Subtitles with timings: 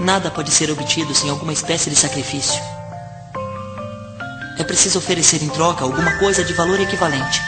[0.00, 2.58] Nada pode ser obtido sem alguma espécie de sacrifício.
[4.58, 7.42] É preciso oferecer em troca alguma coisa de valor equivalente.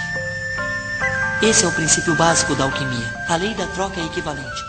[1.40, 3.14] Esse é o princípio básico da alquimia.
[3.26, 4.62] A lei da troca é equivalente.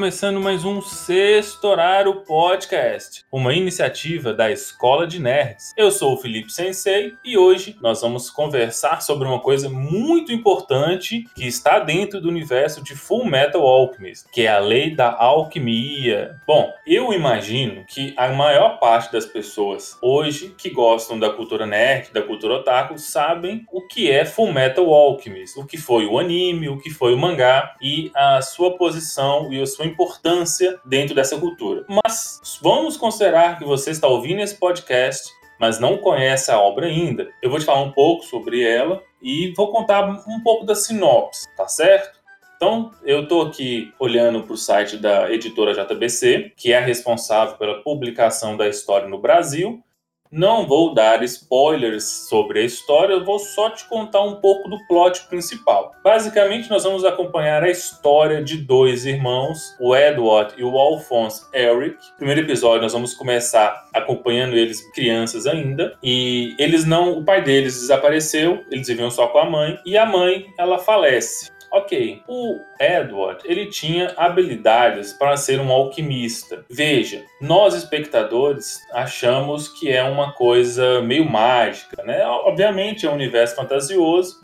[0.00, 5.74] Começando mais um Sexto Horário Podcast, uma iniciativa da Escola de Nerds.
[5.76, 11.26] Eu sou o Felipe Sensei e hoje nós vamos conversar sobre uma coisa muito importante
[11.34, 16.34] que está dentro do universo de Full Metal Alchemist, que é a lei da alquimia.
[16.46, 22.10] Bom, eu imagino que a maior parte das pessoas hoje que gostam da cultura nerd,
[22.10, 26.70] da cultura otaku, sabem o que é Full Metal Alchemist, o que foi o anime,
[26.70, 31.38] o que foi o mangá e a sua posição e a sua importância dentro dessa
[31.38, 31.84] cultura.
[31.88, 37.28] Mas vamos considerar que você está ouvindo esse podcast, mas não conhece a obra ainda.
[37.42, 41.46] Eu vou te falar um pouco sobre ela e vou contar um pouco da sinopse,
[41.56, 42.20] tá certo?
[42.56, 47.56] Então, eu estou aqui olhando para o site da editora JBC, que é a responsável
[47.56, 49.82] pela publicação da história no Brasil,
[50.30, 54.78] não vou dar spoilers sobre a história, eu vou só te contar um pouco do
[54.86, 55.92] plot principal.
[56.04, 61.96] Basicamente, nós vamos acompanhar a história de dois irmãos, o Edward e o Alphonse Eric.
[62.12, 67.42] No primeiro episódio, nós vamos começar acompanhando eles crianças ainda, e eles não, o pai
[67.42, 71.50] deles desapareceu, eles viviam só com a mãe, e a mãe, ela falece.
[71.70, 76.64] Ok, o Edward ele tinha habilidades para ser um alquimista.
[76.68, 82.24] Veja, nós espectadores achamos que é uma coisa meio mágica, né?
[82.26, 84.40] Obviamente é um universo fantasioso,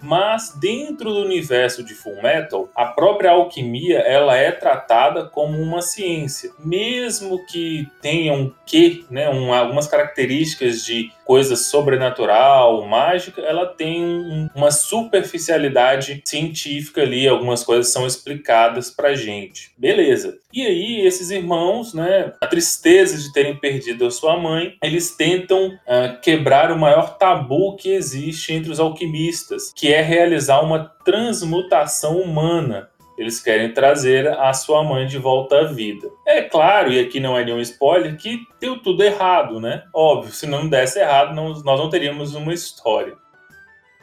[0.00, 5.82] mas dentro do universo de Full Metal, a própria alquimia ela é tratada como uma
[5.82, 13.66] ciência, mesmo que tenha um quê, né, um, algumas características de coisa sobrenatural, mágica, ela
[13.66, 19.70] tem um, uma superficialidade científica ali, algumas coisas são explicadas pra gente.
[19.76, 20.38] Beleza.
[20.50, 25.66] E aí, esses irmãos, né, a tristeza de terem perdido a sua mãe, eles tentam
[25.66, 32.22] uh, quebrar o maior tabu que existe entre os alquimistas, que é realizar uma transmutação
[32.22, 32.88] humana
[33.18, 36.08] eles querem trazer a sua mãe de volta à vida.
[36.24, 39.82] É claro, e aqui não é nenhum spoiler, que deu tudo errado, né?
[39.92, 43.16] Óbvio, se não desse errado, não, nós não teríamos uma história.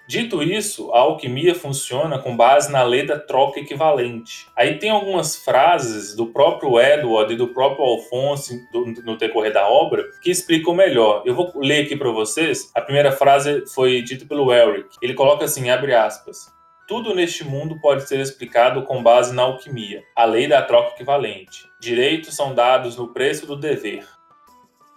[0.08, 4.46] Dito isso, a alquimia funciona com base na lei da troca equivalente.
[4.56, 8.62] Aí tem algumas frases do próprio Edward e do próprio Alphonse
[9.04, 11.24] no decorrer da obra que explicam melhor.
[11.26, 12.70] Eu vou ler aqui para vocês.
[12.76, 14.90] A primeira frase foi dita pelo Eric.
[15.02, 16.54] Ele coloca assim, abre aspas:
[16.88, 21.68] tudo neste mundo pode ser explicado com base na alquimia, a lei da troca equivalente.
[21.80, 24.08] Direitos são dados no preço do dever.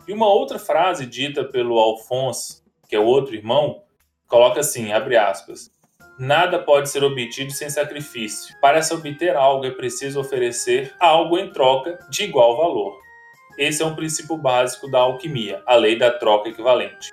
[0.06, 3.82] E uma outra frase dita pelo Alphonse, que é o outro irmão,
[4.26, 5.70] coloca assim, abre aspas,
[6.18, 8.52] Nada pode ser obtido sem sacrifício.
[8.60, 12.98] Para se obter algo é preciso oferecer algo em troca de igual valor.
[13.56, 17.10] Esse é um princípio básico da alquimia, a lei da troca equivalente.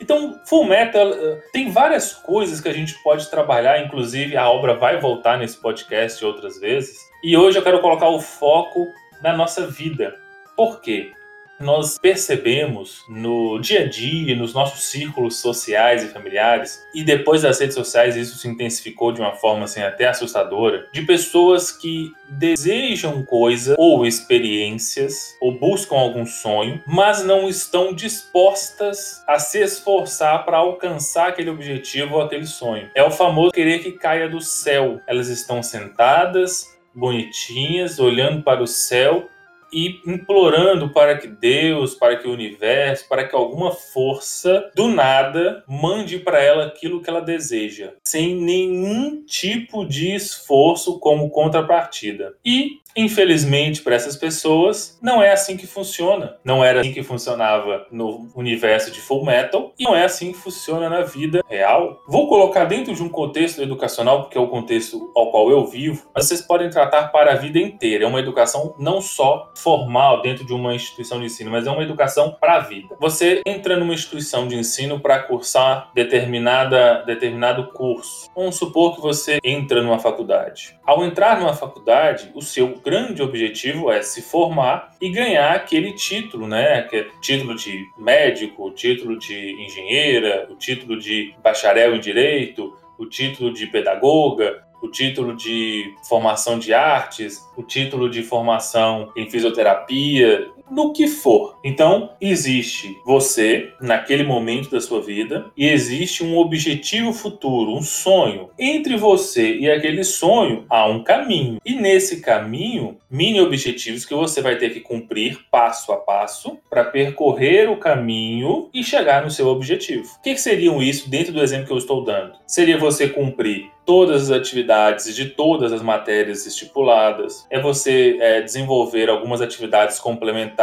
[0.00, 4.74] Então, Full Metal eh, tem várias coisas que a gente pode trabalhar, inclusive a obra
[4.74, 6.98] vai voltar nesse podcast outras vezes.
[7.22, 10.18] E hoje eu quero colocar o foco na nossa vida.
[10.56, 11.12] Por quê?
[11.60, 17.60] Nós percebemos no dia a dia, nos nossos círculos sociais e familiares, e depois das
[17.60, 23.22] redes sociais isso se intensificou de uma forma assim até assustadora, de pessoas que desejam
[23.22, 30.56] coisas ou experiências ou buscam algum sonho, mas não estão dispostas a se esforçar para
[30.56, 32.88] alcançar aquele objetivo ou aquele sonho.
[32.94, 35.00] É o famoso querer que caia do céu.
[35.06, 39.28] Elas estão sentadas, bonitinhas, olhando para o céu
[39.72, 45.64] e implorando para que Deus, para que o universo, para que alguma força do nada
[45.66, 52.34] mande para ela aquilo que ela deseja, sem nenhum tipo de esforço como contrapartida.
[52.44, 56.36] E Infelizmente, para essas pessoas, não é assim que funciona.
[56.44, 60.38] Não era assim que funcionava no universo de Full Metal e não é assim que
[60.38, 62.02] funciona na vida real.
[62.08, 66.06] Vou colocar dentro de um contexto educacional, porque é o contexto ao qual eu vivo,
[66.14, 68.04] mas vocês podem tratar para a vida inteira.
[68.04, 71.82] É uma educação não só formal dentro de uma instituição de ensino, mas é uma
[71.82, 72.96] educação para a vida.
[73.00, 78.28] Você entra numa instituição de ensino para cursar determinada, determinado curso.
[78.34, 80.78] Vamos supor que você entra numa faculdade.
[80.84, 86.46] Ao entrar numa faculdade, o seu grande objetivo é se formar e ganhar aquele título,
[86.46, 86.82] né?
[86.82, 93.06] Que é título de médico, título de engenheira, o título de bacharel em direito, o
[93.06, 100.48] título de pedagoga, o título de formação de artes, o título de formação em fisioterapia,
[100.70, 101.58] no que for.
[101.64, 108.50] Então, existe você naquele momento da sua vida e existe um objetivo futuro, um sonho.
[108.58, 111.58] Entre você e aquele sonho há um caminho.
[111.64, 116.84] E nesse caminho, mini objetivos que você vai ter que cumprir passo a passo para
[116.84, 120.06] percorrer o caminho e chegar no seu objetivo.
[120.18, 122.34] O que, seriam isso dentro do exemplo que eu estou dando?
[122.46, 129.08] Seria você cumprir todas as atividades de todas as matérias estipuladas, é você é, desenvolver
[129.08, 130.59] algumas atividades complementares,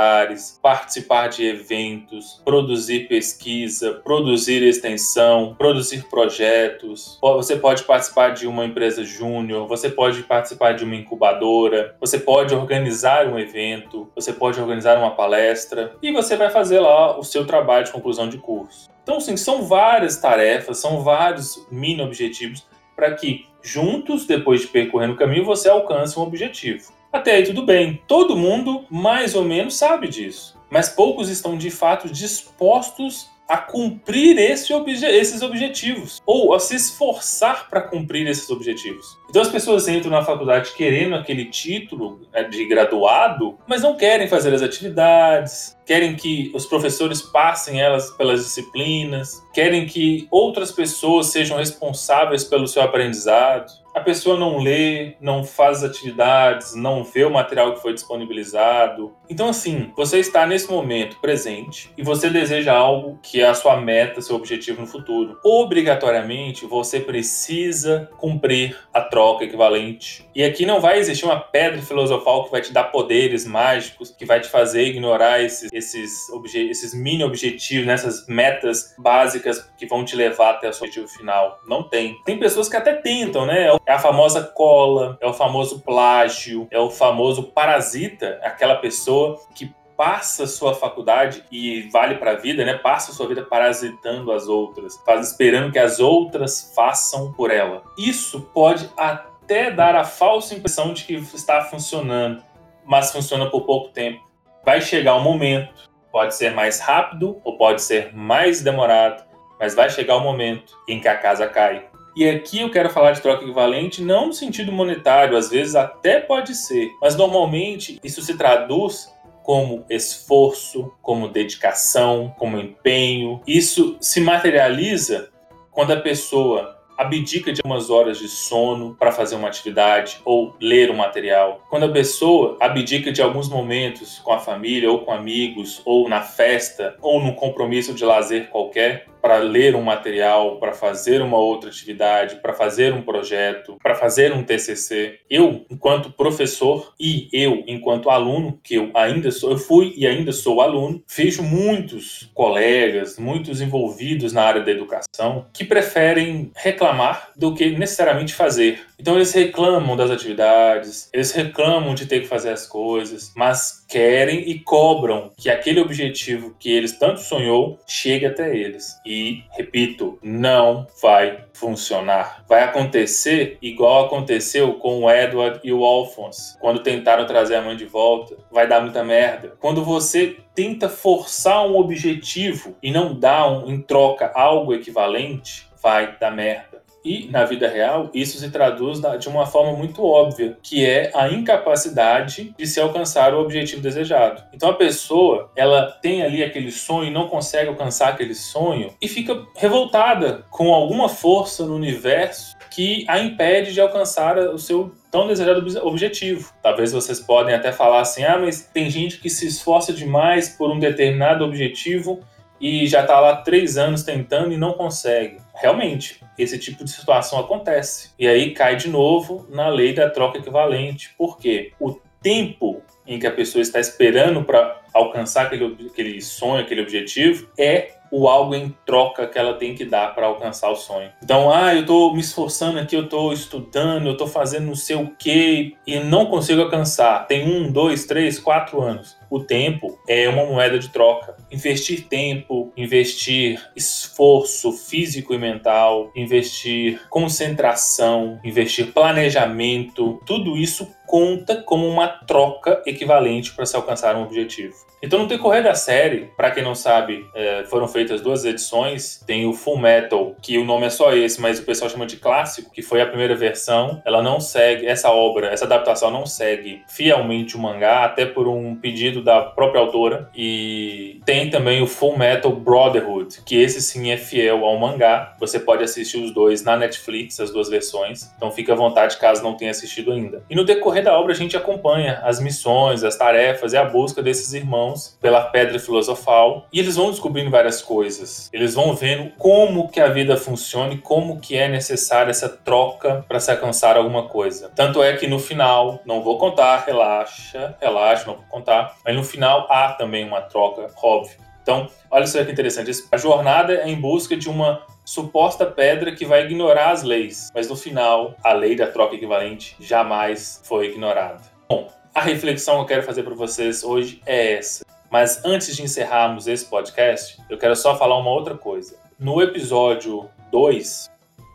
[0.62, 7.18] participar de eventos, produzir pesquisa, produzir extensão, produzir projetos.
[7.22, 12.54] Você pode participar de uma empresa júnior, você pode participar de uma incubadora, você pode
[12.54, 17.46] organizar um evento, você pode organizar uma palestra e você vai fazer lá o seu
[17.46, 18.90] trabalho de conclusão de curso.
[19.04, 25.10] Então, sim, são várias tarefas, são vários mini objetivos para que juntos, depois de percorrer
[25.10, 26.97] o caminho, você alcance um objetivo.
[27.12, 28.02] Até aí tudo bem.
[28.08, 34.38] Todo mundo mais ou menos sabe disso, mas poucos estão de fato dispostos a cumprir
[34.38, 39.18] esse obje esses objetivos ou a se esforçar para cumprir esses objetivos.
[39.30, 44.28] Então as pessoas entram na faculdade querendo aquele título né, de graduado, mas não querem
[44.28, 51.28] fazer as atividades, querem que os professores passem elas pelas disciplinas, querem que outras pessoas
[51.28, 57.32] sejam responsáveis pelo seu aprendizado a pessoa não lê, não faz atividades, não vê o
[57.32, 59.16] material que foi disponibilizado.
[59.28, 63.76] Então, assim, você está nesse momento presente e você deseja algo que é a sua
[63.82, 65.40] meta, seu objetivo no futuro.
[65.44, 70.28] Obrigatoriamente, você precisa cumprir a troca equivalente.
[70.36, 74.26] E aqui não vai existir uma pedra filosofal que vai te dar poderes mágicos, que
[74.26, 80.16] vai te fazer ignorar esses, esses, esses mini objetivos, nessas metas básicas que vão te
[80.16, 81.60] levar até o seu objetivo final.
[81.68, 82.16] Não tem.
[82.24, 83.68] Tem pessoas que até tentam, né?
[83.88, 89.74] É a famosa cola, é o famoso plágio, é o famoso parasita, aquela pessoa que
[89.96, 92.74] passa sua faculdade e vale para a vida, né?
[92.74, 97.82] Passa sua vida parasitando as outras, faz esperando que as outras façam por ela.
[97.98, 102.44] Isso pode até dar a falsa impressão de que está funcionando,
[102.86, 104.22] mas funciona por pouco tempo.
[104.66, 109.24] Vai chegar um momento, pode ser mais rápido ou pode ser mais demorado,
[109.58, 111.88] mas vai chegar o um momento em que a casa cai.
[112.18, 116.20] E aqui eu quero falar de troca equivalente não no sentido monetário, às vezes até
[116.20, 123.40] pode ser, mas normalmente isso se traduz como esforço, como dedicação, como empenho.
[123.46, 125.30] Isso se materializa
[125.70, 130.90] quando a pessoa abdica de algumas horas de sono para fazer uma atividade ou ler
[130.90, 131.62] um material.
[131.70, 136.22] Quando a pessoa abdica de alguns momentos com a família ou com amigos ou na
[136.22, 141.70] festa ou num compromisso de lazer qualquer para ler um material, para fazer uma outra
[141.70, 145.20] atividade, para fazer um projeto, para fazer um TCC.
[145.30, 150.32] Eu, enquanto professor e eu, enquanto aluno, que eu ainda sou, eu fui e ainda
[150.32, 157.54] sou aluno, vejo muitos colegas, muitos envolvidos na área da educação que preferem reclamar do
[157.54, 158.80] que necessariamente fazer.
[159.00, 164.50] Então eles reclamam das atividades, eles reclamam de ter que fazer as coisas, mas querem
[164.50, 169.00] e cobram que aquele objetivo que eles tanto sonhou chegue até eles.
[169.06, 172.44] E, repito, não vai funcionar.
[172.48, 177.76] Vai acontecer igual aconteceu com o Edward e o Alphonse, quando tentaram trazer a mãe
[177.76, 178.36] de volta.
[178.52, 179.54] Vai dar muita merda.
[179.60, 186.18] Quando você tenta forçar um objetivo e não dá um, em troca algo equivalente, vai
[186.20, 186.67] dar merda.
[187.08, 191.30] E, na vida real, isso se traduz de uma forma muito óbvia, que é a
[191.30, 194.44] incapacidade de se alcançar o objetivo desejado.
[194.54, 199.08] Então, a pessoa, ela tem ali aquele sonho e não consegue alcançar aquele sonho e
[199.08, 205.28] fica revoltada com alguma força no universo que a impede de alcançar o seu tão
[205.28, 206.52] desejado objetivo.
[206.62, 210.70] Talvez vocês podem até falar assim: ah, mas tem gente que se esforça demais por
[210.70, 212.20] um determinado objetivo
[212.60, 215.38] e já está lá três anos tentando e não consegue.
[215.60, 218.12] Realmente, esse tipo de situação acontece.
[218.18, 221.14] E aí cai de novo na lei da troca equivalente.
[221.18, 221.74] Por quê?
[221.80, 227.50] O tempo em que a pessoa está esperando para alcançar aquele, aquele sonho, aquele objetivo,
[227.58, 231.12] é o algo em troca que ela tem que dar para alcançar o sonho.
[231.24, 234.96] Então, ah, eu estou me esforçando aqui, eu estou estudando, eu estou fazendo não sei
[234.96, 237.28] o que e não consigo alcançar.
[237.28, 239.18] Tem um, dois, três, quatro anos.
[239.30, 241.36] O tempo é uma moeda de troca.
[241.52, 251.88] Investir tempo, investir esforço físico e mental, investir concentração, investir planejamento, tudo isso conta como
[251.88, 254.76] uma troca equivalente para se alcançar um objetivo.
[255.02, 259.24] Então, no decorrer da série, para quem não sabe, é, foram feitas duas edições.
[259.26, 262.18] Tem o Full Metal, que o nome é só esse, mas o pessoal chama de
[262.18, 264.02] clássico, que foi a primeira versão.
[264.06, 268.76] Ela não segue, essa obra, essa adaptação não segue fielmente o mangá, até por um
[268.76, 270.30] pedido da própria autora.
[270.36, 275.36] E tem também o Full Metal Brotherhood, que esse sim é fiel ao mangá.
[275.40, 278.32] Você pode assistir os dois na Netflix, as duas versões.
[278.38, 280.44] Então, fique à vontade caso não tenha assistido ainda.
[280.50, 284.22] E no decorrer da obra, a gente acompanha as missões, as tarefas e a busca
[284.22, 288.50] desses irmãos irmãos pela pedra filosofal e eles vão descobrindo várias coisas.
[288.54, 293.26] Eles vão vendo como que a vida funciona e como que é necessária essa troca
[293.28, 294.72] para se alcançar alguma coisa.
[294.76, 299.24] Tanto é que no final, não vou contar, relaxa, relaxa, não vou contar, mas no
[299.24, 301.38] final há também uma troca, óbvio.
[301.64, 302.92] Então, olha só que interessante.
[303.10, 307.70] A jornada é em busca de uma suposta pedra que vai ignorar as leis, mas
[307.70, 311.42] no final, a lei da troca equivalente jamais foi ignorada.
[311.70, 314.86] Bom, a reflexão que eu quero fazer para vocês hoje é essa.
[315.10, 318.98] Mas antes de encerrarmos esse podcast, eu quero só falar uma outra coisa.
[319.18, 321.10] No episódio 2,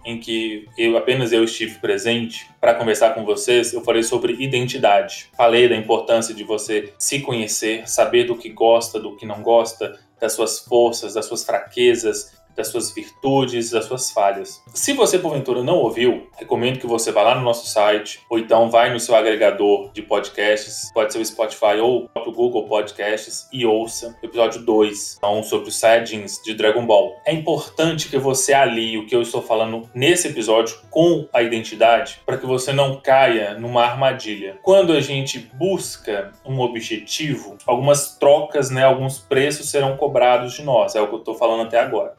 [0.05, 5.31] em que eu apenas eu estive presente para conversar com vocês, eu falei sobre identidade.
[5.37, 9.99] Falei da importância de você se conhecer, saber do que gosta, do que não gosta,
[10.21, 14.63] das suas forças, das suas fraquezas, das suas virtudes, das suas falhas.
[14.75, 18.71] Se você porventura não ouviu, recomendo que você vá lá no nosso site ou então
[18.71, 23.49] vai no seu agregador de podcasts, pode ser o Spotify ou o próprio Google Podcasts
[23.53, 27.17] e ouça o episódio 2, então sobre os Saiyajins de Dragon Ball.
[27.25, 32.21] É importante que você alie o que eu estou falando nesse episódio com a identidade
[32.27, 34.59] para que você não caia numa armadilha.
[34.63, 40.95] Quando a gente busca um objetivo, algumas trocas, né, alguns preços serão cobrados de nós,
[40.95, 42.15] é o que eu estou falando até agora.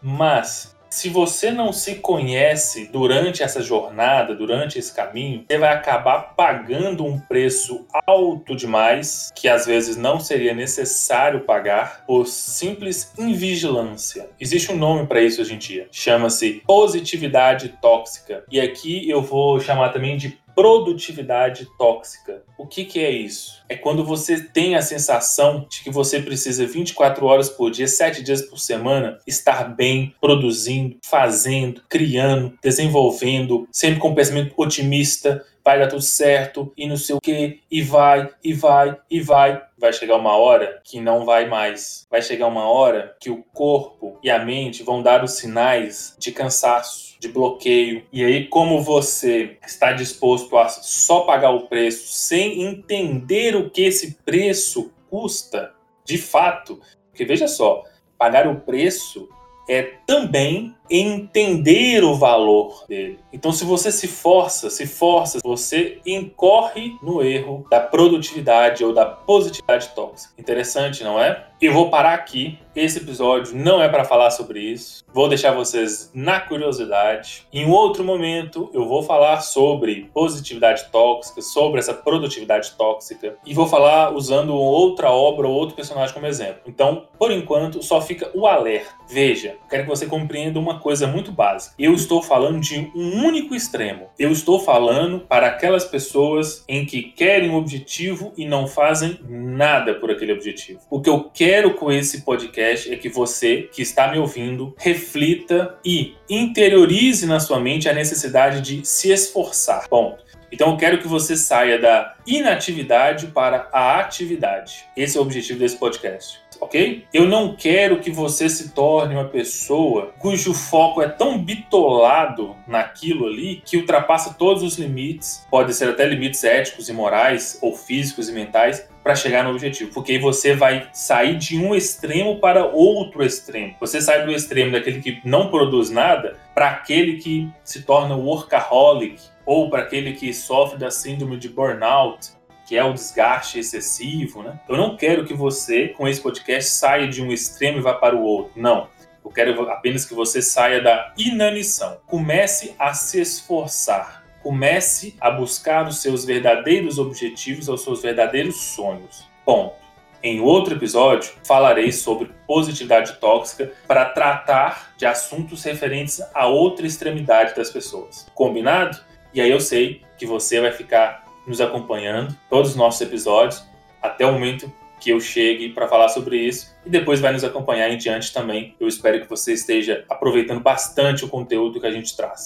[0.94, 7.04] Se você não se conhece durante essa jornada, durante esse caminho, você vai acabar pagando
[7.04, 14.30] um preço alto demais, que às vezes não seria necessário pagar, por simples invigilância.
[14.40, 18.44] Existe um nome para isso hoje em dia, chama-se positividade tóxica.
[18.52, 22.44] E aqui eu vou chamar também de produtividade tóxica.
[22.58, 23.64] O que, que é isso?
[23.68, 28.24] É quando você tem a sensação de que você precisa 24 horas por dia, 7
[28.24, 35.80] dias por semana, estar bem, produzindo, fazendo, criando, desenvolvendo, sempre com um pensamento otimista, vai
[35.80, 39.64] dar tudo certo e não sei o que, e vai, e vai, e vai.
[39.78, 42.06] Vai chegar uma hora que não vai mais.
[42.10, 46.32] Vai chegar uma hora que o corpo e a mente vão dar os sinais de
[46.32, 48.06] cansaço de bloqueio.
[48.12, 53.84] E aí, como você está disposto a só pagar o preço sem entender o que
[53.84, 57.84] esse preço custa, de fato, porque veja só,
[58.18, 59.30] pagar o preço
[59.68, 63.20] é também entender o valor dele.
[63.32, 69.06] Então, se você se força, se força, você incorre no erro da produtividade ou da
[69.06, 70.34] positividade tóxica.
[70.38, 71.48] Interessante, não é?
[71.62, 72.60] Eu vou parar aqui.
[72.76, 75.06] Esse episódio não é para falar sobre isso.
[75.14, 77.46] Vou deixar vocês na curiosidade.
[77.54, 83.68] Em outro momento, eu vou falar sobre positividade tóxica, sobre essa produtividade tóxica, e vou
[83.68, 86.64] falar usando outra obra ou outro personagem como exemplo.
[86.66, 88.90] Então, por enquanto, só fica o alerta.
[89.08, 91.76] Veja, quero que você compreenda uma coisa muito básica.
[91.78, 94.10] Eu estou falando de um único extremo.
[94.18, 99.94] Eu estou falando para aquelas pessoas em que querem um objetivo e não fazem nada
[99.94, 100.80] por aquele objetivo.
[100.90, 105.78] O que eu quero com esse podcast é que você que está me ouvindo reflita
[105.86, 109.86] e interiorize na sua mente a necessidade de se esforçar.
[109.90, 110.18] Bom,
[110.54, 114.86] então eu quero que você saia da inatividade para a atividade.
[114.96, 117.06] Esse é o objetivo desse podcast ok?
[117.14, 123.28] Eu não quero que você se torne uma pessoa cujo foco é tão bitolado naquilo
[123.28, 128.30] ali que ultrapassa todos os limites, pode ser até limites éticos e morais, ou físicos
[128.30, 132.66] e mentais, para chegar no objetivo, porque aí você vai sair de um extremo para
[132.66, 133.76] outro extremo.
[133.82, 139.20] Você sai do extremo daquele que não produz nada para aquele que se torna workaholic,
[139.46, 142.32] ou para aquele que sofre da síndrome de burnout,
[142.66, 144.60] que é o desgaste excessivo, né?
[144.68, 148.16] Eu não quero que você, com esse podcast, saia de um extremo e vá para
[148.16, 148.54] o outro.
[148.56, 148.88] Não.
[149.24, 151.98] Eu quero apenas que você saia da inanição.
[152.06, 154.24] Comece a se esforçar.
[154.42, 159.28] Comece a buscar os seus verdadeiros objetivos, os seus verdadeiros sonhos.
[159.46, 159.84] Ponto.
[160.22, 167.54] Em outro episódio, falarei sobre positividade tóxica para tratar de assuntos referentes a outra extremidade
[167.56, 168.26] das pessoas.
[168.34, 168.98] Combinado?
[169.34, 173.64] E aí eu sei que você vai ficar nos acompanhando todos os nossos episódios
[174.02, 177.90] até o momento que eu chegue para falar sobre isso e depois vai nos acompanhar
[177.90, 178.76] em diante também.
[178.80, 182.46] Eu espero que você esteja aproveitando bastante o conteúdo que a gente traz.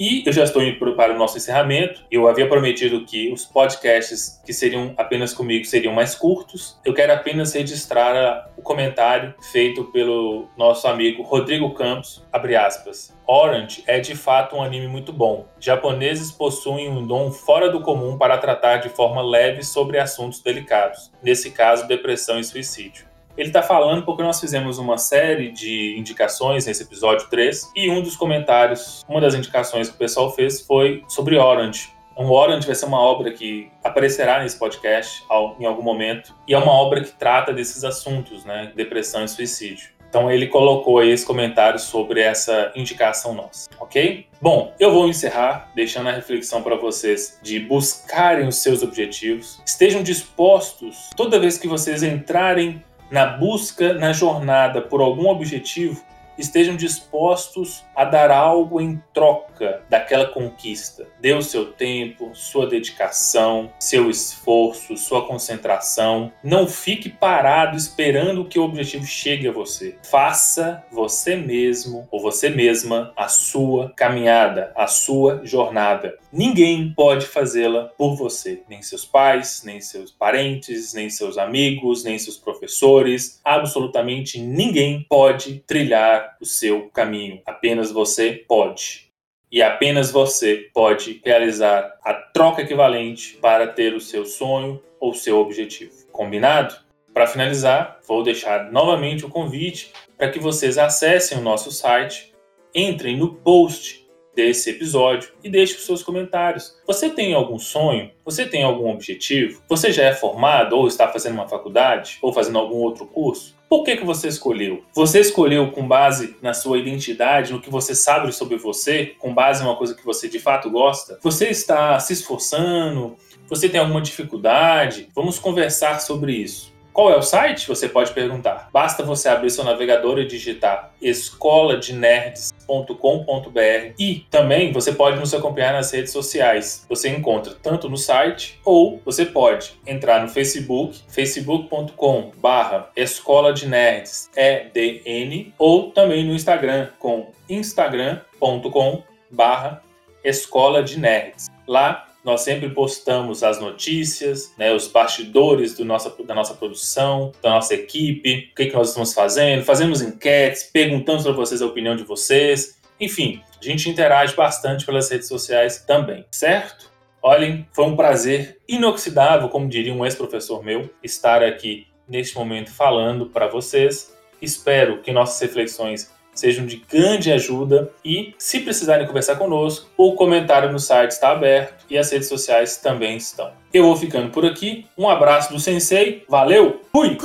[0.00, 2.02] E eu já estou indo para o nosso encerramento.
[2.10, 6.80] Eu havia prometido que os podcasts que seriam apenas comigo seriam mais curtos.
[6.82, 13.14] Eu quero apenas registrar o comentário feito pelo nosso amigo Rodrigo Campos, abre aspas.
[13.26, 15.46] Orange é de fato um anime muito bom.
[15.60, 21.12] Japoneses possuem um dom fora do comum para tratar de forma leve sobre assuntos delicados,
[21.22, 23.09] nesse caso depressão e suicídio.
[23.36, 28.02] Ele está falando porque nós fizemos uma série de indicações nesse episódio 3 e um
[28.02, 31.90] dos comentários, uma das indicações que o pessoal fez foi sobre Orange.
[32.16, 35.24] Um Orange vai ser uma obra que aparecerá nesse podcast
[35.58, 39.88] em algum momento e é uma obra que trata desses assuntos, né, depressão e suicídio.
[40.10, 44.26] Então ele colocou aí esse comentário sobre essa indicação nossa, ok?
[44.42, 50.02] Bom, eu vou encerrar deixando a reflexão para vocês de buscarem os seus objetivos, estejam
[50.02, 56.02] dispostos toda vez que vocês entrarem na busca, na jornada por algum objetivo,
[56.40, 61.06] estejam dispostos a dar algo em troca daquela conquista.
[61.20, 66.32] Dê o seu tempo, sua dedicação, seu esforço, sua concentração.
[66.42, 69.96] Não fique parado esperando que o objetivo chegue a você.
[70.02, 76.18] Faça você mesmo ou você mesma a sua caminhada, a sua jornada.
[76.32, 82.18] Ninguém pode fazê-la por você, nem seus pais, nem seus parentes, nem seus amigos, nem
[82.18, 83.40] seus professores.
[83.44, 87.40] Absolutamente ninguém pode trilhar o seu caminho.
[87.46, 89.10] Apenas você pode.
[89.50, 95.38] E apenas você pode realizar a troca equivalente para ter o seu sonho ou seu
[95.38, 95.92] objetivo.
[96.12, 96.76] Combinado?
[97.12, 102.32] Para finalizar, vou deixar novamente o convite para que vocês acessem o nosso site,
[102.74, 106.80] entrem no post desse episódio e deixe os seus comentários.
[106.86, 108.10] Você tem algum sonho?
[108.24, 109.62] Você tem algum objetivo?
[109.68, 113.58] Você já é formado ou está fazendo uma faculdade ou fazendo algum outro curso?
[113.70, 114.82] Por que, que você escolheu?
[114.92, 119.62] Você escolheu com base na sua identidade, no que você sabe sobre você, com base
[119.62, 121.20] em uma coisa que você de fato gosta?
[121.22, 123.16] Você está se esforçando?
[123.48, 125.08] Você tem alguma dificuldade?
[125.14, 126.69] Vamos conversar sobre isso.
[126.92, 127.66] Qual é o site?
[127.68, 128.68] Você pode perguntar.
[128.72, 135.90] Basta você abrir seu navegador e digitar escoladenerds.com.br e também você pode nos acompanhar nas
[135.92, 136.84] redes sociais.
[136.88, 143.66] Você encontra tanto no site ou você pode entrar no Facebook, facebook.com barra Escola de
[143.66, 149.82] Nerds EDN ou também no Instagram com instagram.com barra
[150.24, 151.48] Escola de Nerds.
[151.66, 157.50] Lá nós sempre postamos as notícias, né, os bastidores do nossa, da nossa produção, da
[157.50, 161.96] nossa equipe, o que, que nós estamos fazendo, fazemos enquetes, perguntamos para vocês a opinião
[161.96, 162.78] de vocês.
[163.00, 166.90] Enfim, a gente interage bastante pelas redes sociais também, certo?
[167.22, 173.26] Olhem, foi um prazer inoxidável, como diria um ex-professor meu, estar aqui neste momento falando
[173.26, 174.14] para vocês.
[174.40, 180.71] Espero que nossas reflexões sejam de grande ajuda e, se precisarem conversar conosco, o comentário
[180.71, 183.51] no site está aberto e as redes sociais também estão.
[183.73, 184.85] Eu vou ficando por aqui.
[184.97, 186.25] Um abraço do Sensei.
[186.27, 186.81] Valeu!
[186.91, 187.17] Fui!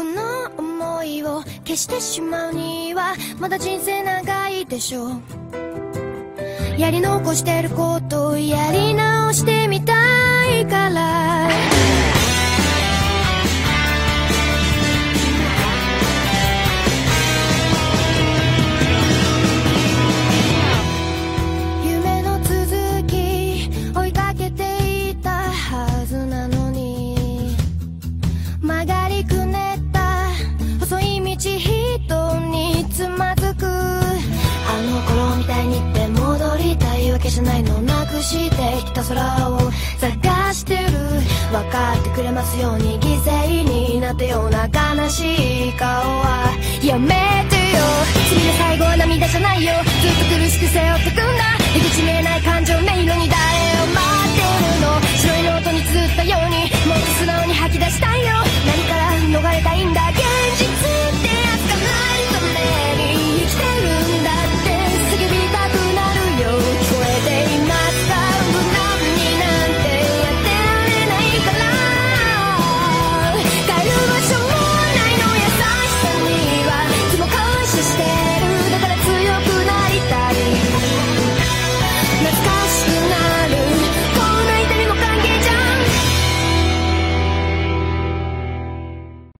[6.80, 9.92] やり残してることやり直してみた
[10.58, 11.73] いから
[42.45, 47.34] すように犠牲になったような悲しい顔はやめ